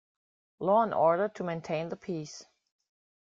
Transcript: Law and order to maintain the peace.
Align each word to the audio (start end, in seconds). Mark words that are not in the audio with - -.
Law 0.57 0.81
and 0.81 0.95
order 0.95 1.27
to 1.27 1.43
maintain 1.43 1.89
the 1.89 1.95
peace. 1.95 2.45